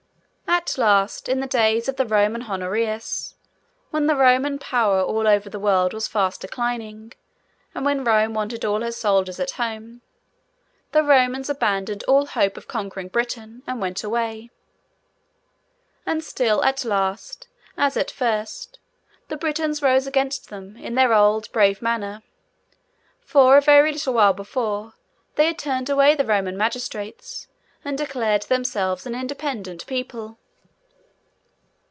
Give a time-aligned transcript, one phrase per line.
[0.51, 3.35] At last, in the days of the Roman Honorius,
[3.89, 7.13] when the Roman power all over the world was fast declining,
[7.73, 10.01] and when Rome wanted all her soldiers at home,
[10.91, 14.51] the Romans abandoned all hope of conquering Britain, and went away.
[16.05, 17.47] And still, at last,
[17.77, 18.77] as at first,
[19.29, 22.23] the Britons rose against them, in their old brave manner;
[23.23, 24.95] for, a very little while before,
[25.35, 27.47] they had turned away the Roman magistrates,
[27.85, 30.37] and declared themselves an independent people.